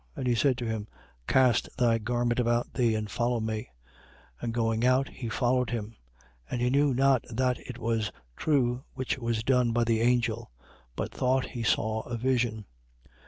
[0.15, 0.87] And he said to him:
[1.27, 3.69] Cast thy garment about thee and follow me,
[4.39, 4.41] 12:9.
[4.41, 5.95] And going out, he followed him.
[6.49, 10.49] And he knew not that it was true which was done by the angel:
[10.95, 12.65] but thought he saw a vision.